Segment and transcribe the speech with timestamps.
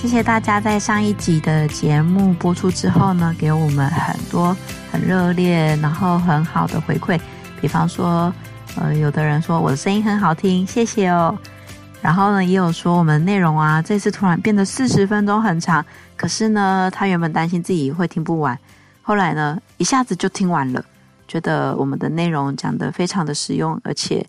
[0.00, 4.56] 谢谢大家在上一集的节目播出之后呢，给我们很多
[4.92, 7.20] 很热烈，然后很好的回馈。
[7.60, 8.32] 比方说，
[8.76, 11.36] 呃，有的人说我的声音很好听，谢谢哦。
[12.00, 15.84] 然后呢，也有说我们内容啊，这次突然变得四十分钟很长。
[16.16, 18.56] 可是呢，他原本担心自己会听不完，
[19.02, 20.82] 后来呢，一下子就听完了，
[21.26, 24.24] 觉得我们的内容讲得非常的实用，而且，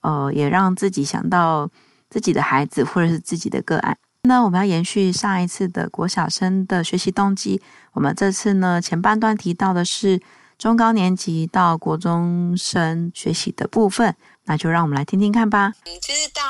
[0.00, 1.70] 呃，也让自己想到
[2.10, 3.96] 自己的孩子或者是自己的个案。
[4.28, 7.60] 那我们要延续上一次的国小生的学习动机，
[7.92, 10.22] 我们这次呢，前半段提到的是
[10.56, 15.72] 中高年级到国中生学习的部分，那就让我们来听听看吧。
[15.86, 16.40] 嗯，其实到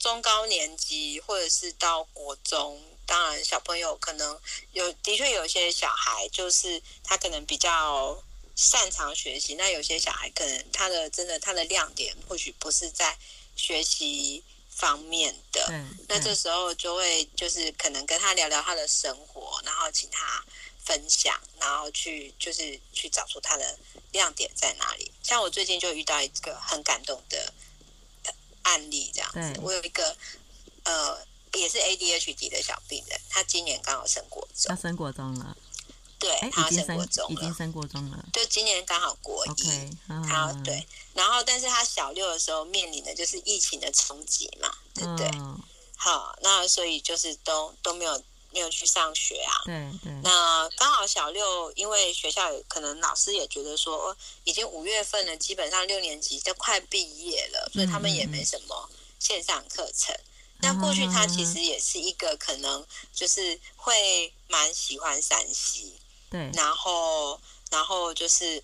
[0.00, 4.36] 中高年级或者是到国中，当然小朋友可能
[4.72, 8.20] 有，的确有些小孩就是他可能比较
[8.56, 13.16] 擅长学习，那有些小孩可能他的真的他的亮点或许不是在
[13.54, 14.42] 学习。
[14.82, 15.64] 方面的，
[16.08, 20.44] 那这时候就会就是可能跟他聊聊他的生活，然后请他
[20.84, 23.78] 分享，然后去就是去找出他的
[24.10, 25.08] 亮点在哪里。
[25.22, 27.54] 像我最近就遇到一个很感动的
[28.62, 30.16] 案例，这样子，我有一个
[30.82, 31.16] 呃
[31.52, 35.56] 也是 ADHD 的小病人，他今年刚好升国中，他升国中了。
[36.22, 38.24] 对，他升国中了，已经升国中了。
[38.32, 39.50] 就今年刚好国一
[40.06, 40.86] 好对。
[41.14, 45.26] 然后，但是他小六的时候面临的就是疫情的冲击嘛，对不对？
[45.34, 45.60] 嗯、
[45.96, 49.52] 好，那所以就是都都没有没有去上学啊。
[49.64, 50.12] 对对。
[50.22, 58.88] 那刚好小六，因为学校可能老师也觉得说，已经五月份了，基本上六年级都快毕业了，所以他们也没什么
[59.18, 60.16] 线上课程。
[60.60, 65.92] 那、嗯、过去他其实也是一个可能就是会蛮喜欢山西。
[66.32, 67.38] 对，然后，
[67.70, 68.60] 然后就是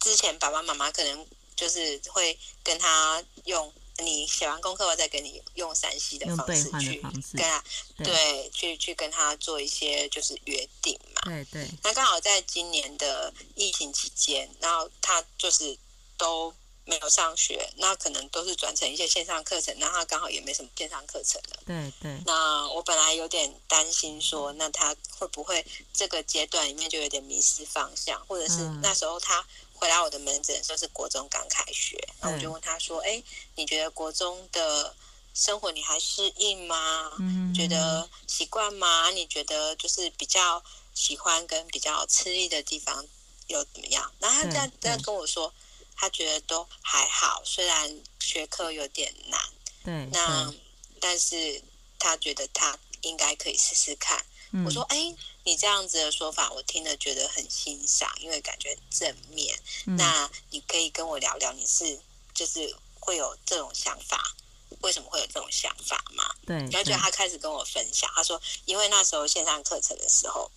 [0.00, 7.00] 之前爸爸妈妈可能就是会跟他用你写完功课，我再给你用陕西的方式去
[7.34, 7.62] 跟他
[7.98, 11.20] 对，对，去去跟他做一些就是约定嘛。
[11.26, 11.70] 对对。
[11.82, 15.78] 那刚好在今年的疫情期间，然后他就是
[16.16, 16.52] 都。
[16.88, 21.58] 没有上学，那可能都是转成一些线上课程，那他刚好也没什么线上课程了。
[21.66, 22.16] 对对。
[22.24, 33.20] 那我本来有点担心说，那他会不会这个阶段里面就有点迷失方向，或者是那时候他回来我的门诊，说是国中刚开学，那我就问他说：“哎，
[33.56, 34.94] 你觉得国中的
[35.34, 37.10] 生活你还适应吗？
[37.18, 39.10] 嗯，觉得习惯吗？
[39.10, 40.62] 你觉得就是比较
[40.94, 43.04] 喜欢跟比较吃力的地方
[43.48, 45.52] 有怎么样？”然后他这样这样跟我说。
[45.96, 49.40] 他觉得都还好，虽然学科有点难，
[49.84, 50.54] 对，那
[51.00, 51.62] 但是
[51.98, 54.24] 他觉得他应该可以试试看。
[54.52, 59.58] 嗯、我说：“哎，你这样子的说法，我听了觉得很欣赏，因为感觉很正面。
[59.86, 61.98] 嗯、那你可以跟我聊聊，你是
[62.32, 64.36] 就是会有这种想法，
[64.82, 70.50] 为什么会有这种想法吗？”对，然后就他开始跟我分享，他说：“因为那时候线上课程的时候，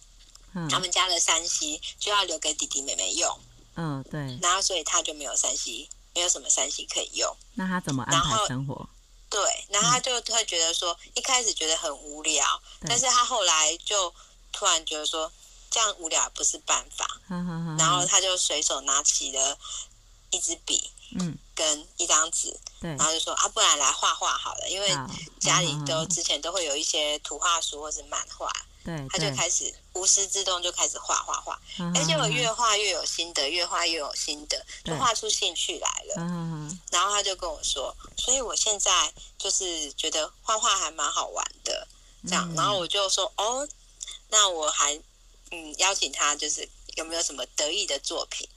[0.54, 3.40] 嗯、他们家的三 C 就要留给弟弟妹妹用。”
[3.80, 4.38] 嗯，对。
[4.42, 7.36] 然后，所以他就没有三 C，没有什么三 C 可以用。
[7.56, 8.90] 那他怎么安排生活？
[9.30, 14.14] 对，然后他就会觉得说，嗯、一开始觉得很无聊，但是他后来就
[14.52, 15.32] 突然觉得说，
[15.70, 17.06] 这样无聊不是办法。
[17.30, 19.58] 嗯嗯嗯、然后他就随手拿起了
[20.32, 24.90] 一支笔，嗯，跟一张纸，对，然后就说啊，不然来画画好了，因为
[25.40, 28.52] 家里都之前都会有一些图画书或是漫画。
[28.84, 31.60] 对，他就开始无师自通，就开始画画画，
[31.94, 36.16] 而且我越画越有心得，越画越有心得，就画出兴趣来了。
[36.18, 41.88] 嗯，然后他就跟我说，所以我现在就是觉得画画还蛮好玩的，
[42.28, 42.50] 这样。
[42.56, 43.68] 然后我就说，哦，
[44.30, 44.96] 那我还
[45.52, 48.48] 嗯邀请他，就是有没有什么得意的作品，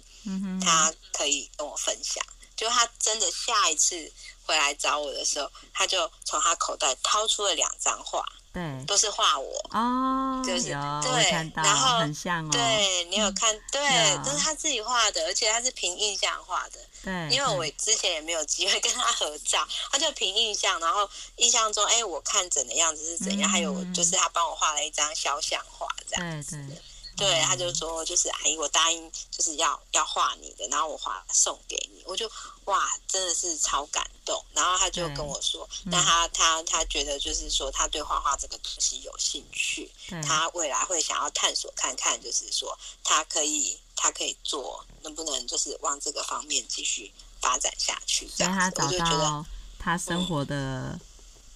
[0.64, 2.24] 他可以跟我分享。
[2.54, 4.12] 就他真的下一次
[4.44, 8.24] 回来找我的时候，他就从他口袋掏出了两张画。
[8.52, 13.80] 对，都是画我哦，就是对，然后很像哦，对你有看，对，
[14.24, 26.56] 都是他自己画的，而且他是凭印象画的，对，因为我之前也没有机会 跟他合照，他就凭印象，然后印象中，哎，我看整的样子是怎样，还有就是他帮我画了一张肖像画这样子。
[26.68, 26.76] 对，
[27.16, 32.30] 他就说，就是阿姨，我答应就是要要画你的，然后我画送给你，我就
[32.64, 34.42] 哇，真的是超感动。
[34.54, 39.90] 然后他就跟我说，那他他他觉得就是说，他对画画这个东西有兴趣，
[40.22, 48.28] 他未来会想要探索看看，就是说他可以他可以做，能不能就是往这个方面继续发展下去？
[48.28, 49.44] 所以他找到
[49.78, 50.98] 他生活的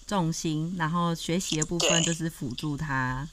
[0.06, 3.28] 重心，嗯、然后学习的部分就是辅助他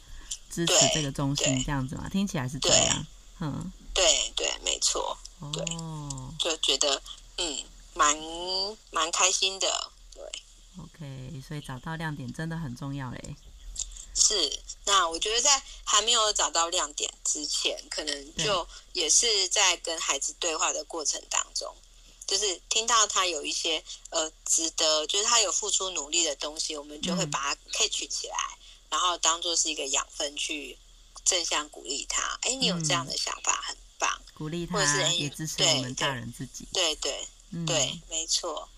[0.54, 2.08] 支持这个中心，这样子嘛？
[2.10, 3.08] 听起来是这样，
[3.40, 5.18] 嗯，对对，没错，
[5.52, 7.02] 对，哦、就觉得
[7.38, 7.64] 嗯，
[7.96, 8.16] 蛮
[8.92, 10.24] 蛮开心的，对。
[10.78, 13.36] OK，所以找到亮点真的很重要嘞。
[14.16, 21.76] 是，那我觉得在还没有找到亮点之前，可能就也是在跟孩子对话的过程当中，
[22.28, 28.63] 就是听到他有一些呃值得，就是他有付出努力的东西，我们就会把它 catch 起来，嗯、
[28.94, 30.78] 然后当做是一个养分去
[31.26, 32.38] 正向鼓励他。
[32.44, 36.68] 哎，你有这样的想法，很棒，鼓励他，或者是也支持我们大人自己。
[36.72, 38.70] 对对对，嗯、对，没错。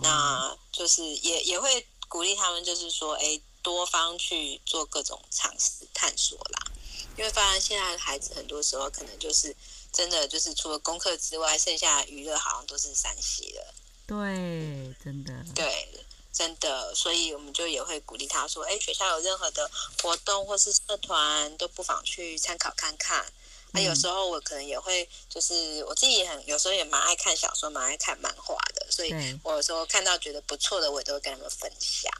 [0.00, 3.40] 那就是也也会鼓励他们，就是说，哎。
[3.64, 6.70] 多方去做各种尝试探索啦，
[7.16, 9.56] 因为发现现在的孩子很多时候可能就是
[9.90, 13.74] 真的就是除了功课之外，剩下的娱乐好像都是三 C 了。
[14.06, 15.32] 对，真的。
[15.54, 15.88] 对，
[16.34, 16.94] 真的。
[16.94, 19.70] 所以我们就也会鼓励他说：“哎，学校有任何的
[20.02, 23.24] 活动或是社团，都不妨去参考看看。”
[23.72, 32.12] 那、嗯、有时候我可能也会，就是我自己也很有时候也蛮爱看小说，蛮爱看漫画的，所以我有时候看到觉得不错的，我也都会跟他们分享。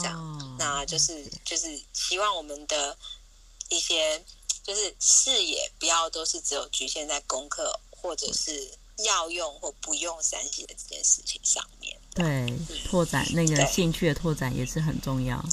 [0.00, 2.96] 这样，哦、那就是就是希望我们的
[3.68, 4.24] 一些
[4.62, 12.00] 就是视野不要都是只有局限在功课或者是要用或不用三 C 的这件事情上面。
[12.14, 15.44] 对，嗯、拓展那个兴趣的拓展也是很重要。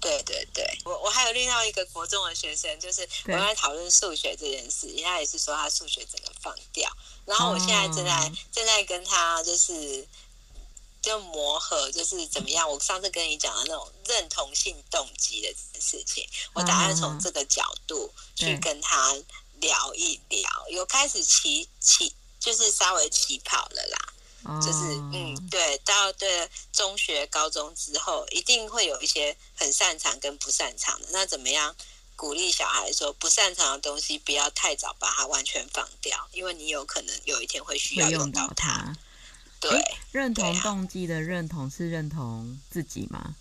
[0.00, 6.90] 对对对，我我还有另外一个国中的学生，就是我在讨论数学这件事，他也是说他数学整个放掉，
[7.24, 10.06] 然后我现在正在、哦、正在跟他就是。
[11.02, 12.70] 就磨合，就是怎么样？
[12.70, 19.12] 我上次跟你讲的那种认同性动机的事情，我打算从这个角度去跟他
[19.60, 20.48] 聊一聊。
[20.70, 24.11] 有开始起起，就是稍微起跑了啦。
[24.60, 24.78] 就是
[25.12, 31.06] 嗯，对，到对中学、高中之后，一定会有一些很擅长跟不擅长的。
[31.10, 31.74] 那怎么样
[32.16, 38.96] 鼓励小孩说，不擅长的东西不要太早把它完全放掉，因为你有可能有一天会需要用到它。
[39.60, 39.80] 对，
[40.10, 43.36] 认同动机的认同是认同自己吗？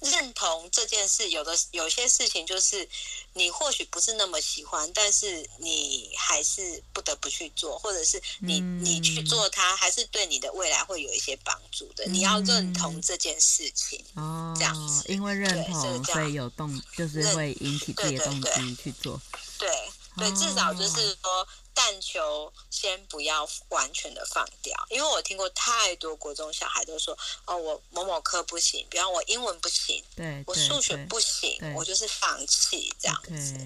[0.00, 2.88] 认同这件事，有的有些事情就是
[3.32, 12.04] 你或许不是那么喜欢，但是你还是不得不去做，或者是你、嗯、你去做它，还是对你的未来会有一些帮助的。
[12.06, 19.20] 嗯、你要认同这件事情哦，这样子，因为认同所以有动，就是会引起自己的动机去做。
[19.58, 19.68] 对
[20.16, 21.48] 对，对，至少就是说。
[21.80, 27.16] 但求先不要完全的放掉，因为我听过太多国中小孩都说
[27.46, 33.56] ：“哦，我某某科不行，比方我英文不行，对，我数学不行，我就是放弃这样子。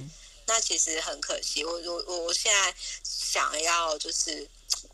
[0.45, 4.47] 那其实很可惜，我我我现在想要就是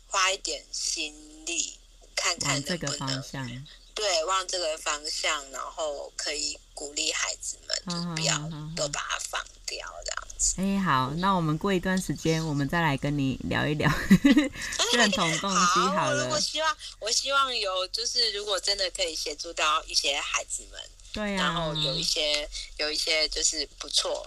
[0.07, 1.77] 花一点心力，
[2.15, 3.67] 看看能不能。
[3.99, 8.37] 对，往这个方向，然后可以鼓励孩子们，就不要
[8.73, 10.55] 都把它放掉这样子。
[10.61, 13.91] 哎，好，那我们过一段时间，我们再来跟你聊一聊
[14.95, 16.29] 认同动机好了。
[16.29, 20.81] 好，我希望，我希望有，就是如果真的可以协助到一些孩子们，
[21.11, 24.25] 对呀、啊，然后有一些，有一些就是不错。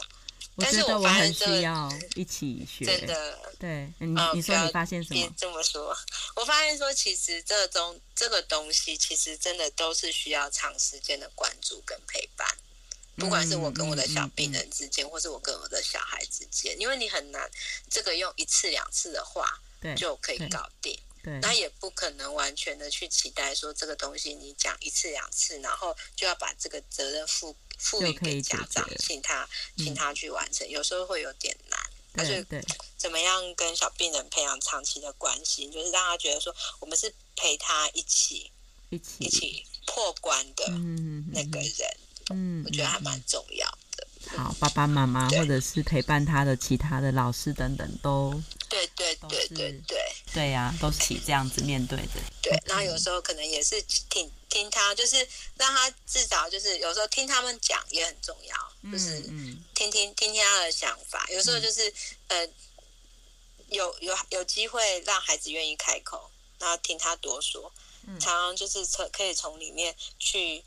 [0.57, 3.39] 我觉得我很需要一起学，真的。
[3.59, 5.35] 对，你你说你发现什么？
[5.37, 5.97] 这么说，
[6.37, 12.47] 我发现说，其实这种这个东西，其实真的都是需要长时间的关注跟陪伴。
[13.17, 17.51] 不管是我跟我的小病人之间，或是我跟我的小孩之间，因为你很难
[17.89, 19.47] 这个用一次两次的话
[19.97, 20.99] 就可以搞定。
[21.23, 31.79] 对，那也不可能完全的去期待说这个东西你讲一次两次，然后就要把这个责任负赋予给家长，请他请他去完成，有时候会有点难。
[32.15, 32.45] 但是
[32.99, 38.51] 怎么样跟小病人培养长期的关系，就是让他觉得说我们是陪他一起
[38.91, 40.69] 一起一起破关的
[41.33, 41.97] 那个人。
[42.31, 43.79] 嗯，我觉得还蛮重要的。
[44.37, 48.41] 好，爸爸妈妈或者是陪伴他的其他的老师等等都。
[48.69, 52.21] 对对对对对对呀，都是这样子面对的。
[52.41, 55.17] 对，然后有时候可能也是听听他，就是
[55.57, 59.21] 让他至少就是有时候听他们讲也很重要，就是
[59.75, 61.27] 听听听听他的想法。
[61.31, 61.93] 有时候就是
[62.29, 62.49] 呃，
[63.69, 67.71] 有有有机会让孩子愿意开口，然后听他多说，
[68.19, 70.65] 常常就是从可以从里面去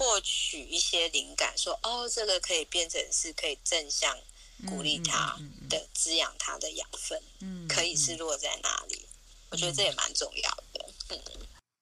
[0.00, 4.16] 获取一些灵感，说哦，这个可以变成是可以正向。
[4.68, 5.34] 鼓励他
[5.70, 8.96] 的滋养他的养分，嗯，可以是落在哪里？
[8.96, 10.86] 嗯、我觉得这也蛮重要的。
[11.08, 11.18] 嗯，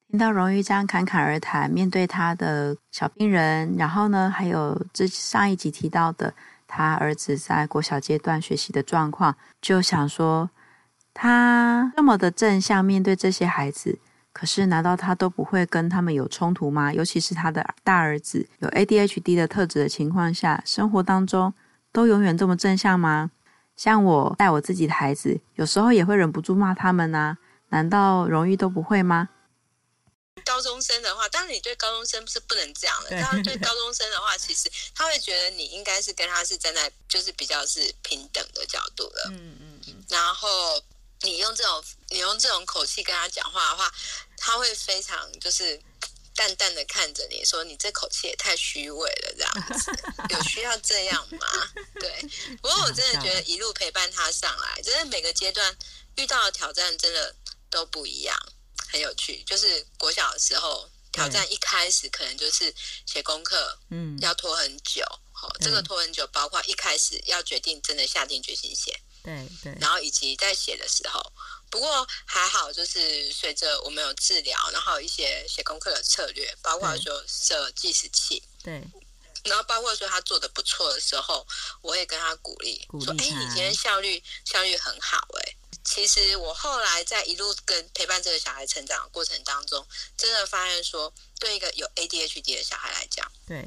[0.08, 6.32] 听到荣誉这样侃侃而谈，面对他的小病人，然后呢，还有这上一集提到的
[6.68, 10.48] 他儿子在国小阶段学习的状况，就想说，
[11.12, 13.98] 他这么的正向面对这些孩子，
[14.38, 16.92] 可是难道他都不会跟他们有冲突吗？
[16.92, 21.52] 尤其是他的大儿子有 ADHD 的特质的情况下，生活当中
[21.90, 23.32] 都永远这么正向吗？
[23.74, 27.36] 像我带我自己的孩子，有时候也会忍不住骂他们啊，
[27.70, 29.28] 难道荣誉都不会吗？
[30.44, 33.20] 高中生的话，当然你对高中生是不能这样的。
[33.20, 39.30] 他对高中生的话，其实他会觉得你应该是跟他是站在就是比较是平等的角度的。
[39.32, 39.94] 嗯嗯嗯。
[40.08, 40.48] 然后
[41.22, 43.92] 你用这种你用这种口气跟他讲话的话，
[44.36, 45.80] 他会非常就是
[46.34, 49.92] 淡淡的看着你说：“你这口气也太虚伪了，这样子
[50.30, 51.46] 有需要这样吗？”
[51.98, 52.22] 对。
[52.62, 55.76] 不过我真的觉得一路陪伴他上来，真的每个阶段
[56.16, 57.34] 遇到的挑战真的
[57.68, 58.36] 都不一样。
[58.90, 68.98] 很有趣，就是国小的时候挑战一开始可能就是写功课，嗯，要拖很久，好，这个拖很久，包括一开始要决定真的下定决心写，
[69.28, 71.20] 对对，然后以及在写的时候，
[71.68, 78.82] 不过还好，就是随着我们有治疗，然后一些写功课的策略，包括说设计时器，对，
[79.44, 81.46] 然后包括说他做的不错的时候，
[81.82, 85.54] 我会跟他鼓励，鼓励说，哎，你今天效率效率很好，哎。
[85.84, 89.86] 其实我后来在一路跟陪伴这个小孩成长的过程当中，
[90.18, 93.66] 真的发现说，对一个有 ADHD 的小孩来讲，对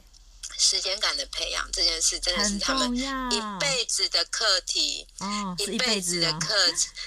[0.62, 6.56] 时间感的培养这件事，真的是他们一辈子的课题，哦，一辈子的课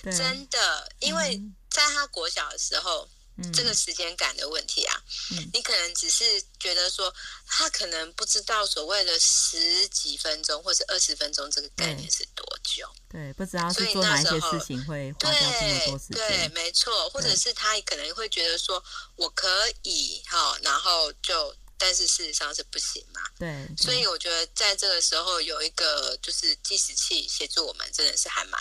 [0.02, 3.08] 程，真的，因为在他国小的时候。
[3.36, 6.22] 嗯、这个时间感的问题啊，嗯、你可能只是
[6.60, 7.12] 觉得说，
[7.48, 18.80] 他可能不知道所谓的十几分钟或者二十分钟这个概念是多久，对，对，不知道是做哪一些事情会花掉这么多时间，对，对，没错，或者是他可能会觉得说，
[19.16, 19.48] 我可
[19.82, 28.60] 以哈，然后就，但是事实上是不行嘛，对，对，所以我觉得在这个时候有一个就是计时器协助我们，真的是还蛮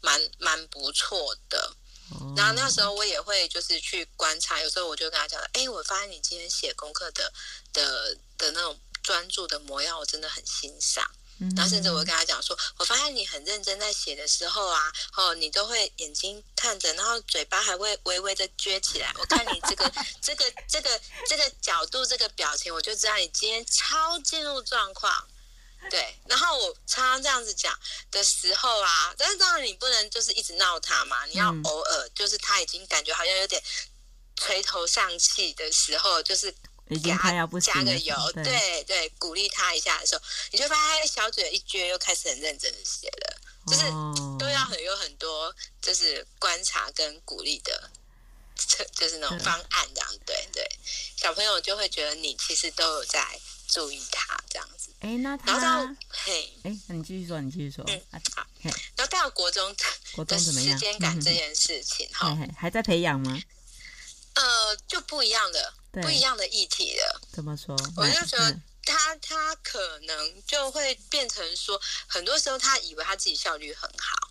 [0.00, 1.76] 蛮蛮不错的。
[2.36, 7.32] 然后那时候我也会就是去观察，有时候我就跟他讲，哎，我发现你今天写功课的
[7.72, 11.10] 的的那种专注的模样，我真的很欣赏。
[11.56, 19.12] 然后甚至我会跟他讲说，我发现你很认真在写的时候啊，哦，你都会眼睛看着，然后嘴巴还会微微的撅起来。
[19.18, 25.28] 我看你这个 这个这个这个角度，这个表情，我就知道你今天超进入状况。
[25.90, 27.76] 对，然后我常常这样子讲
[28.12, 33.60] 的时候啊，但是当然你不能就是一直闹他嘛，你要偶尔就是他已经感觉好像有点
[34.36, 36.54] 垂头丧气的时候，就是
[36.98, 37.30] 给他
[37.60, 43.82] 加个油，对对，对，鼓励他一下的时候，你就发现他小嘴一撅，又开始很认真的写了，就是
[44.38, 47.90] 都要很有很多就是观察跟鼓励的，
[48.94, 50.68] 就是那种方案这样，对对，
[51.16, 54.90] 小朋友就会觉得你其实都有在注意他这样子。
[55.00, 57.84] 哎，那他，然后嘿，哎，那你继续说，你继续说。
[57.88, 58.00] 嗯，
[58.36, 58.46] 好。
[58.94, 59.74] 然后到国中，
[60.14, 60.78] 国中怎么样？
[60.78, 63.36] 时间 感这件事情，哈，还在培养吗？
[64.34, 67.20] 呃，就不一样的，不一样的议题了。
[67.32, 67.76] 怎么说？
[67.96, 74.30] 我就觉得他他可能就会变成说，很多时候他以为他自己效率很好，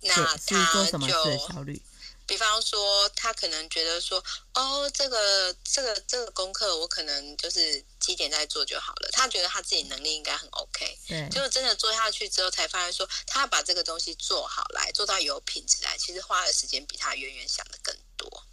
[0.00, 1.80] 那他就效率。
[2.26, 9.08] 比方说，他可能觉得说，哦，这个这个这个功课，我可能就是几点再做就好了。
[9.12, 11.26] 他觉得他自己能力应该很 OK，对。
[11.30, 18.44] 结果真的做下去之后，才发现说，他要把这个东西做好来，做到有品质来，其实花的时间比他远远想的更多。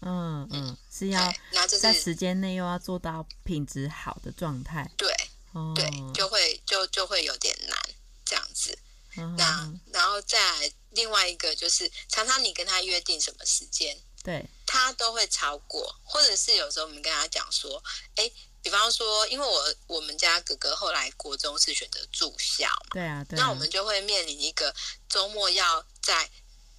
[0.00, 1.34] 嗯嗯，是要
[1.80, 4.90] 在时间内又要做到品质好的状态。
[4.96, 5.14] 对，
[5.52, 7.78] 哦、对，就会就就会有点难
[8.24, 8.76] 这样子。
[9.16, 10.72] 嗯、那然后再来。
[10.92, 17.80] 另外一个就是，常常你跟他约定什么时间，对，他都会超过，或者是有时候我们跟他讲说，
[18.16, 18.28] 哎，
[18.62, 24.74] 比方说，因为我我们家哥哥后来国中是选择住校嘛，对啊，对啊，那我们就会面临一个
[25.10, 26.28] 周末要在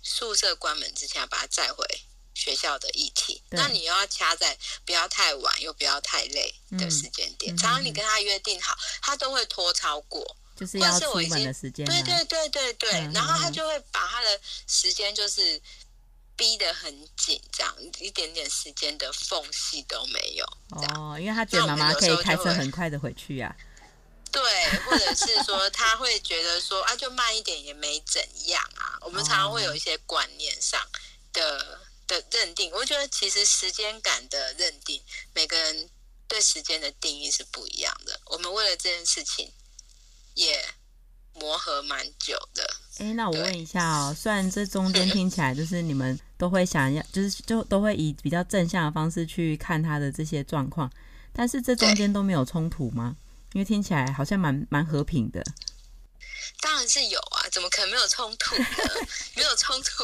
[0.02, 1.86] 宿舍关门之前要把他载回
[2.40, 10.36] 学校的议题，那你又要掐在不要太晚又不要太累的时间点，嗯、常常你跟他约定好，他都会拖超过。
[10.56, 15.62] 就是要出门的时间，对对对对对，嗯、然后他就会把他的时间就是
[16.36, 20.46] 逼得很紧，这样一点点时间的缝隙都没有。
[20.72, 23.68] 哦，因为他觉得妈妈可以开车很快的回去呀、啊。
[24.32, 24.42] 对，
[24.86, 29.00] 或者是说他会觉得说啊，就慢一点也没怎样啊。
[29.02, 30.80] 我们常常会有一些观念上
[31.34, 31.80] 的
[32.10, 35.02] 的认定，我觉得其实时间感的认定，
[35.34, 35.90] 每个人
[36.28, 38.20] 对时间的定义是不一样的。
[38.26, 39.50] 我们为了这件事情。
[40.36, 40.64] 也
[41.34, 42.64] 磨合蛮久的。
[43.00, 50.90] 哎，那我问一下哦，虽然这中间 听起来就是你们都会想要，就是就都会以比较正向的方式去看他的这些状况，
[51.34, 53.18] 但是这中间都没有冲突吗？
[53.52, 55.44] 因为听起来好像蛮蛮和平的。
[56.62, 58.66] 当然是有啊，怎么可能没有冲突呢？
[59.36, 60.04] 没有冲突，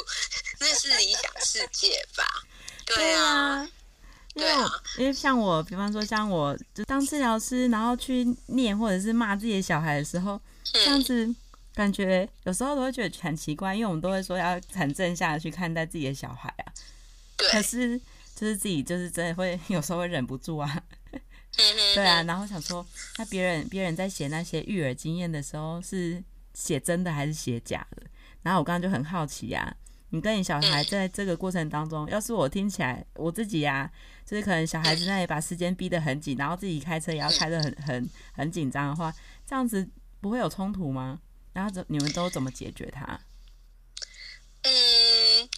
[0.60, 2.24] 那是理想世界吧？
[2.86, 3.70] 对啊，
[4.34, 10.40] 对啊，因为像我，比方说像我就当治疗师，然后去念或者是骂自己的小孩的时候，
[10.72, 11.34] 这样子。
[11.74, 16.72] 感觉有时候都会觉得很奇怪，因为我们都会说要很正向的去看待自己的小孩啊。
[17.36, 17.50] 对。
[17.50, 18.00] 可是
[18.34, 20.84] 就是自己就是真的会 有时候会忍不住啊。
[21.94, 22.88] 对啊，然后想说，
[23.18, 26.24] 那别人别人在写那些育儿经验的时候是
[26.56, 28.02] 写真的还是写假的？
[28.42, 29.70] 然后我刚刚就很好奇呀、啊，
[30.10, 33.92] 你跟你小孩在这个过程当中，要是我听起来我自己呀、啊，
[34.26, 39.14] 就是可能小孩子那里把时间逼得很紧，然后自己开车也要开得很很很紧张的话，
[39.46, 39.88] 这样子
[40.22, 41.20] 不会有冲突吗？
[41.54, 43.20] 然后怎你们都怎么解决它？
[44.62, 45.50] 嗯，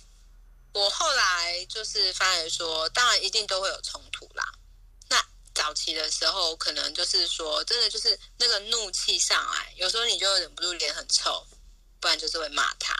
[0.73, 4.43] 我后来就是发现说，当然一定都会有冲突啦。
[5.57, 11.45] 那早期的时候，可能就是说，真的就是那个怒气上来，有时候你就忍不住脸很臭，
[11.99, 12.95] 不然就是会骂他。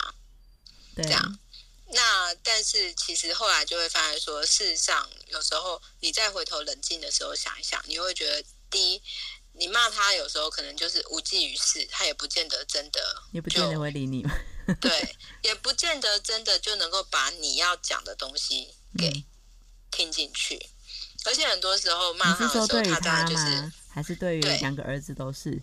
[0.96, 1.06] 对。
[1.06, 1.40] 这样。
[1.90, 9.02] 那但是其实后来就会发现说，事实上有时候你再回头冷静的时候想一想，你会觉得第一。
[9.60, 14.24] 你骂他有时候可能就是无济于事，他也不见得真的，也不见得会理你。
[14.80, 19.26] 对，也不见得真的就能够把你要讲的东西给
[19.90, 20.58] 听进去。
[20.58, 20.70] 嗯、
[21.28, 25.62] 而且很多时候骂他的时候，他当然就是还是对于两个儿子都是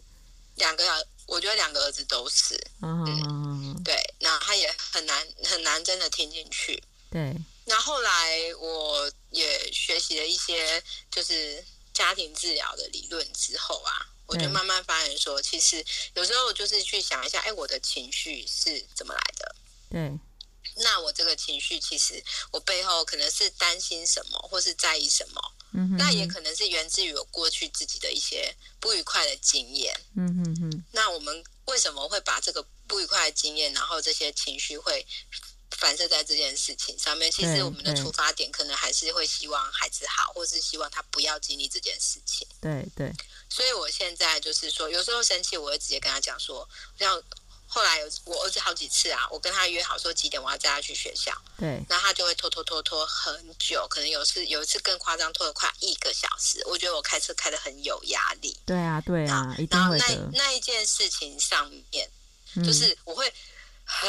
[0.56, 0.84] 两个，
[1.26, 2.54] 我觉得两个儿子都是。
[2.82, 6.82] 嗯，嗯对，那他也很难很难真的听进去。
[7.10, 7.34] 对。
[7.64, 11.64] 那后来我也学习了一些，就是。
[11.94, 15.76] 家庭治疗的理论之后啊，我就慢慢发现说，其实
[16.14, 19.54] 有时候就是去想一下，哎，我的情绪是怎么来的？
[19.92, 20.18] 对。
[20.82, 25.40] 那我这个情绪，其实我背后可能是担心什么，或是在意什么？
[25.74, 25.96] 嗯哼。
[25.98, 29.94] 那也可能是源自于我过去自己的一些不愉快的经验。
[30.16, 30.84] 嗯哼哼。
[30.92, 35.06] 那我们为什么会把这个不愉快的经验，然后这些情绪会？
[35.76, 42.46] 反射在这件事情上面，其实我们的出发点可能还是会希望孩子好，或是希望他不要经历这件事情。
[42.60, 43.12] 对对。
[43.50, 47.20] 所以我现在就是说，有时候生气，我会直接跟他讲说，像
[47.74, 56.62] 后来有我儿子好几次啊，我跟他约好说几点我要带他去学校，对，然后他就会拖拖拖拖很久，可能有次有一次更夸张，拖了快一个小时。
[56.66, 58.56] 我觉得我开车开的很有压力。
[58.64, 60.06] 对啊，对啊，一定会的。
[60.06, 62.08] 然后那那一件事情上面，
[62.64, 63.32] 就是我会
[63.84, 64.08] 很。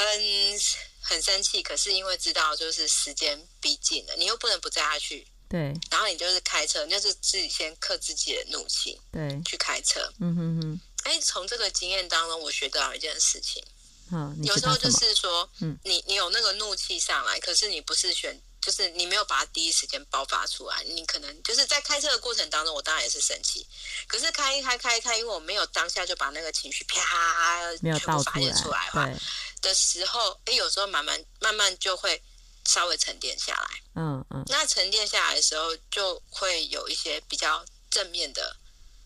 [1.08, 5.24] 很生气，可是因为知道就是时间逼近了，你又不能不载他去。
[5.48, 5.72] 对。
[5.92, 9.00] 然后你就是开车，你就是自己先克自己的怒气。
[9.12, 9.40] 对。
[9.46, 10.02] 去开车。
[10.20, 10.82] 嗯哼哼。
[11.06, 13.64] 哎，从这个经验当中，我学到一件事情。
[14.12, 14.36] 嗯。
[14.44, 23.66] 有时候就是说，嗯，你你有那个怒气上来，可是你不是选，就是你没有把它第一时间爆发出来，你可能就是在开车的过程当中，我当然也是生气，
[24.08, 29.06] 可是开一开开一开，因为我没有当下就把那个情绪啪没有倒发泄出来的话。
[29.06, 29.16] 对。
[29.62, 32.22] 的时候，哎，有时候慢慢慢慢就会
[32.66, 33.82] 稍微沉淀下来。
[33.96, 34.44] 嗯嗯。
[34.48, 38.56] 那沉淀下来的时候，就会有一些比较正面的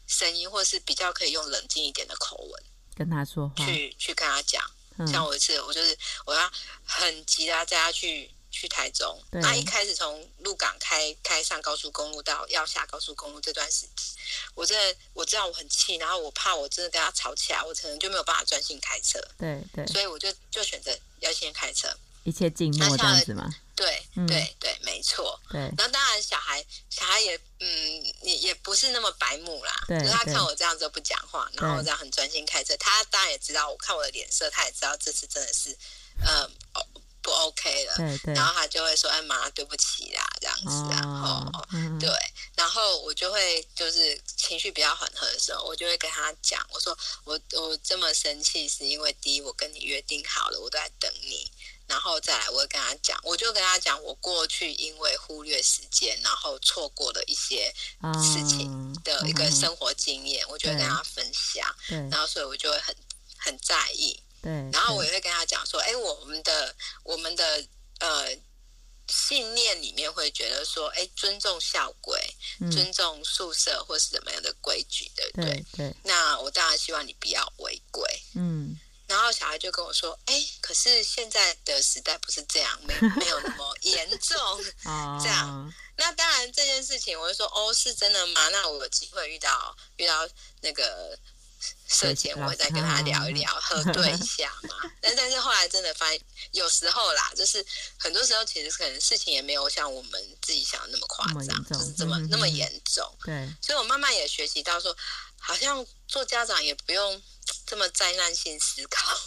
[0.09, 2.63] 声音，或是比较可以用冷静一点的口吻
[2.95, 4.61] 跟他说话，去去跟他讲。
[4.97, 6.51] 嗯、像我一次，我就是我要
[6.83, 9.17] 很急的带他去去台中。
[9.31, 13.95] 那一开始从鹿港开开上高速公路到要下高速公路这段时间，
[14.55, 19.17] 我真的我知道我很气，然后我怕我真的跟他吵起来，我可能就没有办法专心开车。
[19.37, 21.87] 对对，所以我就就选择要先开车，
[22.29, 23.49] 一切静默这样子吗？
[23.75, 25.39] 对、嗯、对对，没错。
[25.51, 27.69] 对，然后当然小孩小孩也嗯
[28.21, 35.75] 也也不是那么白目啦，对，就是他看我这样子不讲话，然后我这样很专心开车，他当然也知道我看我的脸色，他也知道这次真的是
[36.25, 36.51] 嗯。
[37.21, 41.51] 不 OK 了，对对，然后他就会说：“哎妈，对不起啦，这样子。”然后，
[41.99, 42.09] 对，
[42.55, 51.51] 然后我就会就是情绪比较缓和的时候，我就会跟他讲：“我说我我这么生气，是因为第一，我跟你约定好了，我都在等你。
[51.89, 57.73] 然后再来，我会跟他讲，我就跟他讲我过去因为忽略时间，然后错过了一些
[58.23, 61.67] 事情的一个生活经验，我就会跟他分享。
[62.11, 62.95] 然后，所以我就会很
[63.37, 67.67] 很在意。”对，然后我也会跟他讲说，哎，我们的我们的
[67.99, 68.29] 呃
[69.07, 72.17] 信念里面会觉得说，哎，尊重校规，
[72.61, 75.65] 嗯、尊重宿舍或是怎么样的规矩，对不对？
[75.73, 75.89] 对。
[75.89, 78.07] 对，那我当然希望你不要违规。
[78.35, 78.79] 嗯。
[79.09, 84.37] 然后小孩就跟我说，哎，可是现在的时代不是这样，没没有那么 严重。
[85.21, 85.73] 这样。
[85.97, 88.47] 那当然这件事情，我就说，哦，是真的吗？
[88.49, 90.25] 那我有机会遇到遇到
[90.61, 91.19] 那个。
[91.89, 94.75] 社前我会再跟他聊一聊，核对一下嘛。
[95.01, 97.65] 但但是后来真的发现，有时候啦，就是
[97.97, 103.05] 很多时候其实可能事情也没有像我们自己想的那么夸张，就是这么那么严重。
[103.25, 104.95] 对，所以我慢慢也学习到说，
[105.37, 107.21] 好像做家长也不用
[107.65, 109.17] 这么灾难性思考，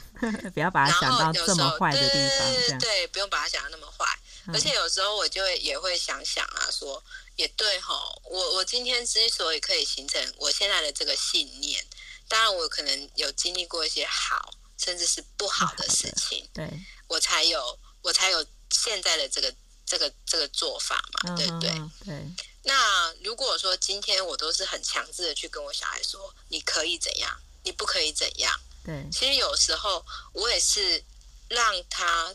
[0.54, 2.54] 不要把它想到这么坏的地方。
[2.54, 4.06] 对对对，不用把它想的那么坏。
[4.52, 7.02] 而且有时候我就会也会想想啊，说
[7.36, 11.84] 也对哈，我我今天之所以可以形成我现在的这个信念。
[12.26, 16.68] 当然，我可能有经历过一些好，甚至是不好的事情，对，
[17.08, 19.52] 我才有我才有现在的这个
[19.84, 21.70] 这个这个做法嘛，对不对？
[22.04, 22.26] 对。
[22.62, 29.06] 那如果说今天我都是很强制的去跟我小孩说，你可以怎样，你不可以怎样，对。
[29.10, 31.02] 其实有时候我也是
[31.48, 32.34] 让他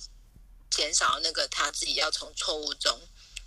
[0.70, 3.00] 减少那个他自己要从错误中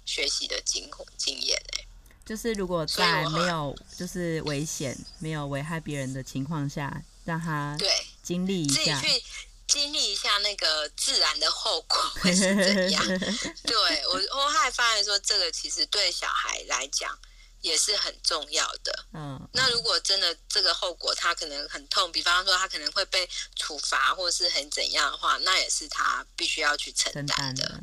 [0.05, 1.85] 学习的经经验哎。
[2.25, 7.89] 就是如果在没有就是危险、没有危害别人的情况下，让他对
[8.23, 9.25] 经历一下，自己去
[9.67, 13.03] 经历一下那个自然的后果会是怎样？
[13.65, 17.19] 对我，我还发现说，这个其实对小孩来讲
[17.61, 19.07] 也是很重要的。
[19.13, 27.81] 嗯，那如果真的这个后果他可能很痛，比方说他可能会被处罚或是很怎样的话，那也是他必须要去承担的。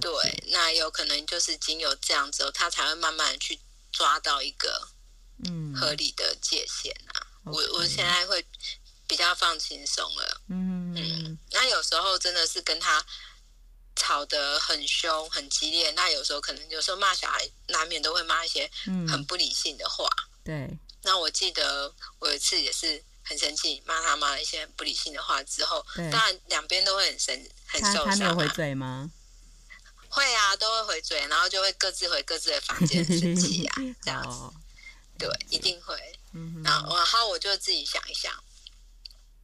[0.00, 3.58] 对，那有可能就是经由这样之后，他才会慢慢的去。
[3.94, 4.88] 抓到一个
[5.44, 8.42] 嗯合理的界限啊，嗯、我我现在会
[9.06, 13.04] 比较放轻松了，嗯嗯，那有时候真的是跟他
[13.94, 18.70] 吵得很凶很激烈，那有时候可能有时候骂小孩难免都会骂一些
[19.08, 20.08] 很不理性的话，
[20.44, 20.78] 嗯、对。
[21.04, 28.10] 那我记得我有一次也是很生气，骂他骂了一些很不理性的话之后，对当然两边都会很生很受伤、啊。
[28.10, 29.10] 他没有回嘴吗？
[30.08, 34.54] 会啊，都会回嘴，然后就会各自回各自的房间生气啊， 这样子，哦、
[35.18, 35.96] 对，一定会。
[36.34, 38.32] 嗯、然后，然后我就自己想一想，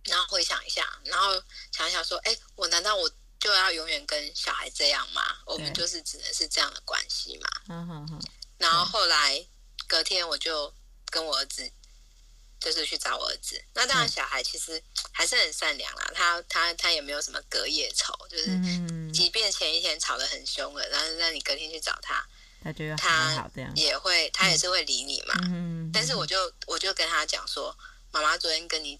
[0.04, 5.22] 然后回想一下，然后想一想说，哎，我难道我就要永远跟小孩这样嘛？
[5.46, 7.48] 我们就是只能是这样的关系嘛。
[7.68, 8.22] 嗯哼哼。
[8.58, 9.46] 然后后来
[9.86, 10.72] 隔天我就
[11.10, 11.70] 跟我儿子。
[12.60, 18.46] 就是去找我儿子，那当然小孩其实还是很善良啦，他他他也没有什么隔夜仇，就是
[19.12, 22.20] 即便前一天吵得很凶了，然后让你隔天去找他，
[22.64, 25.34] 他觉得他也会他也是会理你嘛。
[25.44, 27.72] 嗯，但是我就我就跟他讲说，
[28.10, 28.98] 妈妈昨天跟你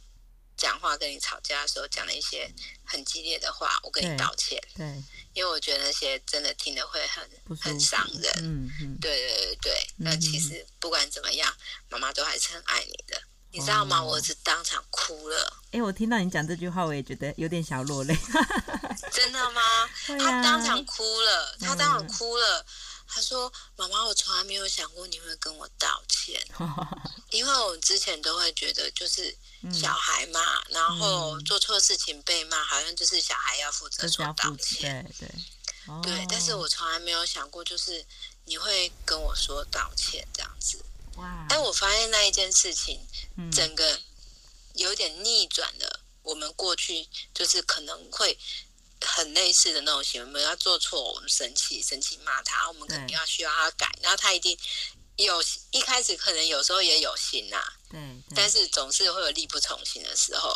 [0.59, 2.53] 讲话跟你吵架的时候讲了一些
[2.85, 4.61] 很激烈的话，我跟你道歉。
[4.77, 4.85] 对，
[5.33, 7.27] 因为我觉得那些真的听得会很
[7.59, 8.33] 很伤人。
[8.43, 11.51] 嗯嗯，对对对对，那其实不管怎么样，
[11.89, 13.23] 妈妈都还是很爱你的。
[13.51, 14.03] 你知道吗？
[14.05, 15.63] 我儿子当场哭了。
[15.69, 18.15] 哎、欸，我听到你讲这句话，我也觉得有点小落泪。
[19.11, 19.63] 真的吗？
[20.09, 22.61] 啊、他当场哭了，他当场哭了。
[22.61, 22.67] 嗯、
[23.09, 26.41] 他说：“妈妈，我从来没有想过你会跟我道歉，
[27.33, 29.35] 因为我之前都会觉得就是
[29.73, 35.03] 小孩嘛，嗯、然后做错事情被骂，好像就是小孩要负责说道歉。
[35.19, 35.35] 对对、
[35.87, 38.05] 哦、对，但是我从来没有想过，就是
[38.45, 40.85] 你会跟我说道歉这样子。”
[41.49, 43.01] 但我发现那一件事情，
[43.51, 44.01] 整个
[44.75, 46.01] 有点逆转了。
[46.23, 48.39] 我们过去就是可能会
[49.01, 54.59] 很类似的那种行为，我们要做错，我们生气，生气骂他，我们肯定要需要他改，然后他一定
[55.17, 58.01] 有一开始可能有时候也有心呐，对，
[58.35, 60.55] 但是总是会有力不从心的时候。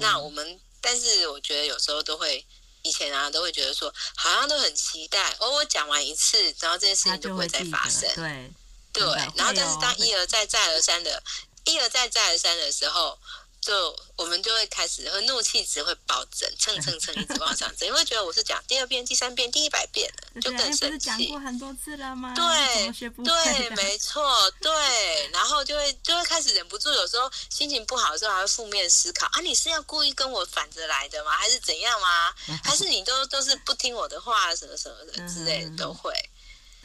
[0.00, 2.44] 那我们，但是我觉得有时候都会，
[2.82, 8.52] 以前啊都会觉得说，好像都很期待，哦，我讲完一次，然后这件事情就不会再发生，对。
[8.94, 9.02] 对，
[9.36, 11.22] 然后但是当一而再再而三的，
[11.64, 13.18] 一而再再而三的时候，
[13.62, 21.06] 就我们就会开始会怒气值会暴增，蹭蹭蹭一直往上增，因为觉得我是讲第二遍、第三遍、第一百遍了，就更生气。
[21.06, 22.34] 讲过很多次了吗？
[22.34, 22.92] 对，
[23.24, 31.30] 对，没错，对，然后就会就会开始忍不住，有时候心情不好的时候还会负面思考啊，你是要故意跟我反着来的吗？
[31.30, 32.34] 还是怎样吗？
[32.62, 36.12] 还是你都都是不听我的话，什么什么的之类的都会。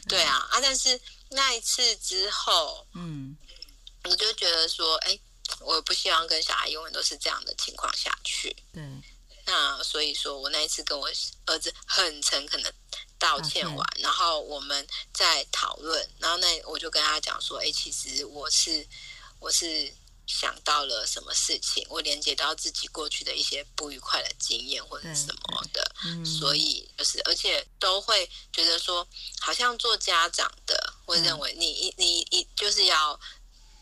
[0.08, 0.98] 对啊，啊，但是。
[1.30, 3.36] 那一次之后，嗯，
[4.04, 5.20] 我就觉得说，哎，
[5.60, 8.54] 我不希望跟小孩永远都是这样的情况下去。
[8.72, 8.82] 对，
[9.46, 11.08] 那所以说我那一次跟我
[11.46, 12.74] 儿子很诚恳的
[13.18, 18.86] 道歉完，啊、然后我们在讨论，然后那我就跟他讲说，哎，其实我是
[19.40, 19.94] 我是。
[20.28, 29.08] 想到了什么事情，我连接到自己过去的一些不愉快的经验或者什么的，嗯、所以就是而且都会觉得说，
[29.40, 33.18] 好像做家长的会认为你你一就是要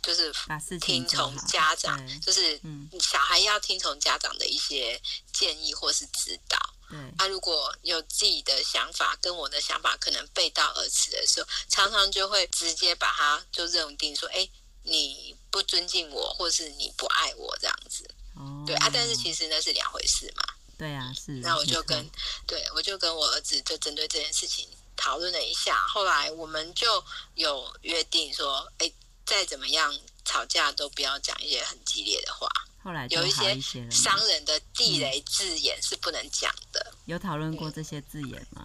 [0.07, 0.33] 就是
[0.79, 2.61] 听从家长，就是
[3.01, 5.01] 小孩要听从家长的一些
[5.33, 6.57] 建议或是指导。
[6.91, 14.49] 嗯，他如果有自己的想法跟我的想法可能背道而驰的时候，常常就会直接把他就认定说，哎。
[14.89, 18.09] 你不尊敬我，或是你不爱我这样子。
[18.37, 20.45] 哦，对啊，但是其实那是两回事嘛。
[20.79, 21.33] 对啊，是。
[21.41, 22.09] 那我就跟，
[22.47, 28.89] 对我就跟我儿子就针对这件事情讨论了一下，后来我们就有约定说，哎，
[29.27, 32.49] 再怎么样吵架都不要讲一些很激烈的话。
[32.83, 33.61] 后来有一些
[33.91, 36.81] 伤人的地雷字眼是不能讲的。
[36.93, 38.65] 嗯、有讨论过这些字眼吗？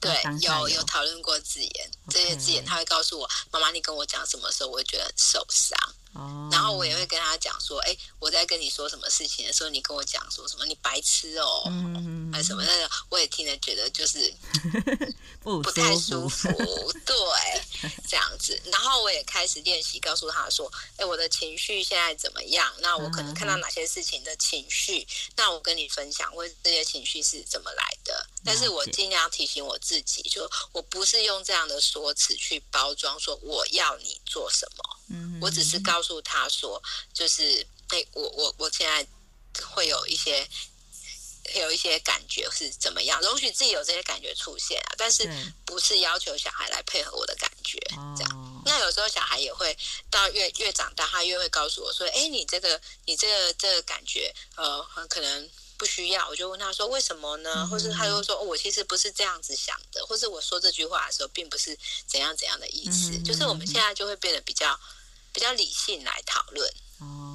[0.00, 5.76] 对，有有，有讨论过字眼.这些字眼他会告诉我，妈妈，你跟我讲什么时候，我会觉得很受伤。
[6.14, 14.32] 哦，然后我也会跟他讲说，哎，我在跟你说什么事情的时候，你跟我讲说什么，你白痴哦，嗯、还是什么那个，我也听了觉得就是
[15.42, 16.48] 不太舒服，
[17.04, 18.60] 对， 这样子。
[18.66, 22.72] 然后我也开始练习告诉他说，哎，我的情绪现在怎么样？
[22.80, 25.00] 那我可能看到哪些事情的情绪？
[25.00, 28.26] 嗯、那我跟你分享，我这些情绪是怎么来的？
[28.44, 34.84] 但是我尽量提醒我自己，就我不是用这样的说辞去包装，说我要你做什么。
[35.10, 39.06] 嗯，我只是告诉他说，就是哎，我我我现在
[39.64, 40.46] 会有一些
[41.54, 45.28] 有一些感觉是怎么样，容许自己有这些感觉出现啊，但是
[45.64, 47.78] 不是要求小孩来配合我的感觉
[48.16, 48.62] 这样。
[48.64, 49.76] 那有时候小孩也会
[50.10, 55.50] 到越越长大，他越会告诉我说，哎，你这个你这个这个感觉，呃，很可能。
[55.78, 57.52] 不需要，我就问他说为什么呢？
[57.58, 63.12] 嗯、或是他又说、哦，我其实不是这样子想的，或是我说这句话的时候，并不是怎样怎样的意思。
[63.12, 64.76] 嗯、就是我们现在就会变得比较
[65.32, 66.68] 比较理性来讨论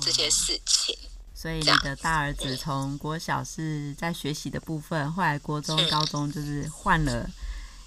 [0.04, 0.93] 这些事情。
[0.93, 1.08] 哦、
[1.43, 7.29] 所以你的大儿子从国小是在学习的部分，嗯、后来国中、高中就是换了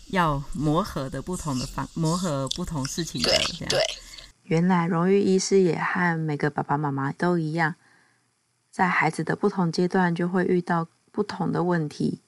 [0.09, 3.69] 要磨合的不同的方，磨合不同事情的这样。
[3.71, 3.83] 对，对，
[4.43, 7.77] 原来荣誉医师也和每个爸爸妈妈都一样。
[8.71, 12.21] 在孩子的不同阶段，就会遇到不同的问题。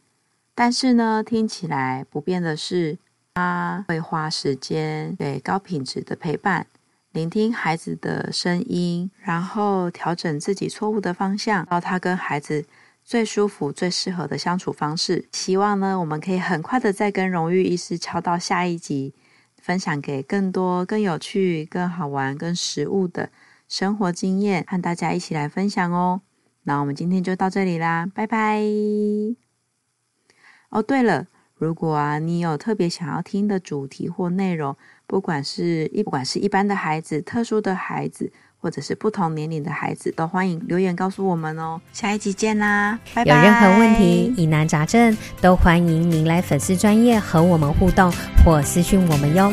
[0.55, 2.97] 但是呢，听起来不变的是，
[3.35, 6.67] 他会花时间给高品质的陪伴，
[7.19, 12.65] 聆听孩子的声音，然后调整自己错误的方向，到他跟孩子
[13.03, 15.27] 最舒服、最适合的相处方式。
[15.33, 19.13] 希望呢，我们可以很快的再跟荣誉医师敲到下一集，
[19.61, 23.31] 分享给更多、更有趣、更好玩、更实物的
[23.69, 26.21] 生活经验，和大家一起来分享哦。
[26.63, 28.63] 那我们今天就到这里啦，拜拜。
[30.69, 31.27] 哦，对了，
[31.59, 41.81] 如果啊你有特别想要听的主题或内容，不管是一不管是一般的孩子、特殊的孩子，或者是不同年龄的孩子，都欢迎留言告诉我们哦。
[41.93, 43.35] 下一集见啦，拜拜。
[43.35, 48.13] 有任何问题、疑难杂症，都欢迎您来粉丝专业和我们互动
[48.45, 49.53] 或私讯我们哟。